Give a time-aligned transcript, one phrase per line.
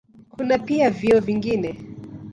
[0.29, 1.77] Kuna pia vyeo vingine.